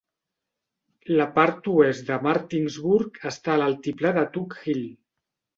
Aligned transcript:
La 1.19 1.27
part 1.35 1.69
oest 1.73 2.09
de 2.09 2.17
Martinsburg 2.29 3.23
està 3.33 3.55
a 3.57 3.59
l'altiplà 3.65 4.15
de 4.21 4.29
Tug 4.39 4.61
Hill. 4.65 4.85